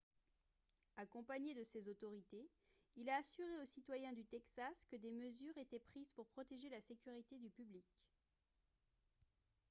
accompagné 0.97 1.53
de 1.53 1.61
ces 1.63 1.87
autorités 1.87 2.49
il 2.95 3.07
a 3.07 3.17
assuré 3.19 3.55
aux 3.61 3.65
citoyens 3.67 4.13
du 4.13 4.25
texas 4.25 4.83
que 4.89 4.95
des 4.95 5.11
mesures 5.11 5.55
étaient 5.59 5.77
prises 5.77 6.09
pour 6.15 6.25
protéger 6.29 6.69
la 6.69 6.81
sécurité 6.81 7.37
du 7.37 7.51
public 7.51 7.85